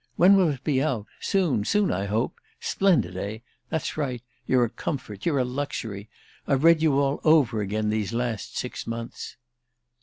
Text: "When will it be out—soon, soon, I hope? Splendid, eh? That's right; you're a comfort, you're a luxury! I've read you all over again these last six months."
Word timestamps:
"When 0.15 0.35
will 0.35 0.49
it 0.49 0.63
be 0.63 0.81
out—soon, 0.81 1.63
soon, 1.63 1.91
I 1.91 2.05
hope? 2.07 2.39
Splendid, 2.59 3.15
eh? 3.15 3.37
That's 3.69 3.97
right; 3.97 4.23
you're 4.47 4.63
a 4.63 4.69
comfort, 4.71 5.27
you're 5.27 5.37
a 5.37 5.45
luxury! 5.45 6.09
I've 6.47 6.63
read 6.63 6.81
you 6.81 6.97
all 6.97 7.21
over 7.23 7.61
again 7.61 7.91
these 7.91 8.11
last 8.11 8.57
six 8.57 8.87
months." 8.87 9.37